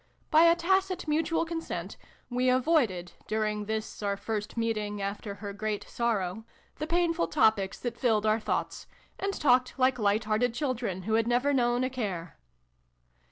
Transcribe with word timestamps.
By 0.31 0.45
a 0.45 0.55
tacit 0.55 1.07
mutual 1.07 1.45
consent, 1.45 1.95
we 2.27 2.49
avoided, 2.49 3.11
during 3.27 3.65
this 3.65 4.01
our 4.01 4.17
first 4.17 4.57
meeting 4.57 4.99
after 4.99 5.35
her 5.35 5.53
great 5.53 5.83
sorrow, 5.87 6.43
the 6.77 6.87
painful 6.87 7.27
topics 7.27 7.79
that 7.81 7.99
filled 7.99 8.25
our 8.25 8.39
thoughts, 8.39 8.87
and 9.19 9.31
talked 9.31 9.77
like 9.77 9.99
light 9.99 10.23
hearted 10.23 10.55
children 10.55 11.03
who 11.03 11.13
had 11.13 11.27
never 11.27 11.53
known 11.53 11.83
a 11.83 11.89
care. 11.91 12.39